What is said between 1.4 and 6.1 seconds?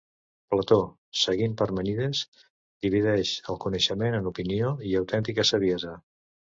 Parmènides, divideix el coneixement en opinió i autèntica saviesa.